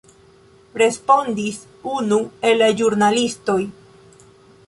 respondis 0.81 1.59
unu 1.91 2.17
el 2.51 2.57
la 2.63 2.71
ĵurnalistoj. 2.81 3.61